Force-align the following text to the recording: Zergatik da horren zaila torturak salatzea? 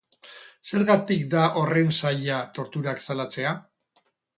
Zergatik 0.69 1.21
da 1.35 1.45
horren 1.61 1.95
zaila 2.01 2.41
torturak 2.59 3.09
salatzea? 3.09 3.59